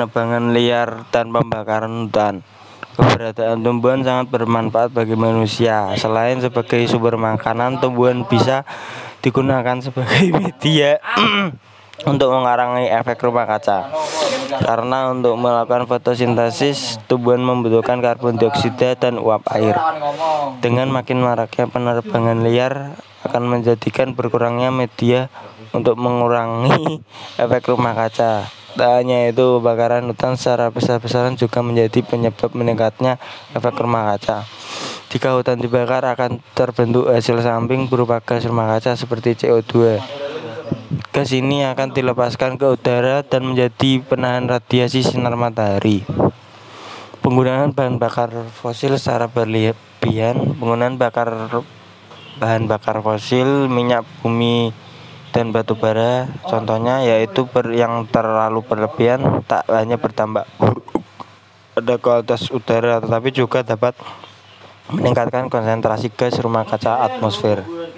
penebangan 0.00 0.56
liar 0.56 1.04
dan 1.12 1.28
pembakaran 1.28 2.08
hutan. 2.08 2.40
Keberadaan 2.96 3.60
tumbuhan 3.60 4.00
sangat 4.00 4.32
bermanfaat 4.32 4.96
bagi 4.96 5.12
manusia. 5.12 5.92
Selain 6.00 6.40
sebagai 6.40 6.80
sumber 6.88 7.20
makanan, 7.20 7.84
tumbuhan 7.84 8.24
bisa 8.24 8.64
digunakan 9.20 9.76
sebagai 9.76 10.32
media 10.40 10.96
untuk 12.10 12.32
mengurangi 12.32 12.88
efek 12.88 13.20
rumah 13.28 13.44
kaca. 13.44 13.92
Karena 14.56 15.12
untuk 15.12 15.36
melakukan 15.36 15.84
fotosintesis, 15.84 16.96
tumbuhan 17.04 17.44
membutuhkan 17.44 18.00
karbon 18.00 18.40
dioksida 18.40 18.96
dan 18.96 19.20
uap 19.20 19.44
air. 19.52 19.76
Dengan 20.64 20.88
makin 20.88 21.20
maraknya 21.20 21.68
penerbangan 21.68 22.40
liar 22.40 22.96
akan 23.28 23.42
menjadikan 23.52 24.16
berkurangnya 24.16 24.72
media 24.72 25.28
untuk 25.76 26.00
mengurangi 26.00 27.04
efek 27.44 27.68
rumah 27.68 27.92
kaca. 27.92 28.59
Tak 28.80 28.96
hanya 28.96 29.28
itu, 29.28 29.60
kebakaran 29.60 30.08
hutan 30.08 30.40
secara 30.40 30.72
besar-besaran 30.72 31.36
juga 31.36 31.60
menjadi 31.60 32.00
penyebab 32.00 32.48
meningkatnya 32.56 33.20
efek 33.52 33.76
rumah 33.76 34.08
kaca. 34.08 34.48
Jika 35.12 35.36
hutan 35.36 35.60
dibakar 35.60 36.00
akan 36.00 36.40
terbentuk 36.56 37.12
hasil 37.12 37.44
samping 37.44 37.92
berupa 37.92 38.24
gas 38.24 38.48
rumah 38.48 38.72
kaca 38.72 38.96
seperti 38.96 39.36
CO2. 39.36 40.00
Gas 41.12 41.28
ini 41.36 41.60
akan 41.68 41.92
dilepaskan 41.92 42.56
ke 42.56 42.72
udara 42.72 43.20
dan 43.20 43.52
menjadi 43.52 44.00
penahan 44.00 44.48
radiasi 44.48 45.04
sinar 45.04 45.36
matahari. 45.36 46.00
Penggunaan 47.20 47.76
bahan 47.76 48.00
bakar 48.00 48.32
fosil 48.48 48.96
secara 48.96 49.28
berlebihan, 49.28 50.56
penggunaan 50.56 50.96
bakar 50.96 51.28
bahan 52.40 52.64
bakar 52.64 53.04
fosil, 53.04 53.68
minyak 53.68 54.08
bumi 54.24 54.72
dan 55.30 55.54
batu 55.54 55.78
bara 55.78 56.26
contohnya 56.46 57.06
yaitu 57.06 57.46
ber, 57.46 57.70
yang 57.70 58.06
terlalu 58.10 58.66
berlebihan 58.66 59.42
tak 59.46 59.66
hanya 59.70 59.94
berdampak 59.94 60.46
buruk 60.58 60.86
pada 61.74 61.94
kualitas 62.02 62.50
udara 62.50 62.98
tetapi 62.98 63.30
juga 63.30 63.62
dapat 63.62 63.94
meningkatkan 64.90 65.46
konsentrasi 65.46 66.10
gas 66.10 66.34
rumah 66.42 66.66
kaca 66.66 67.06
atmosfer 67.06 67.62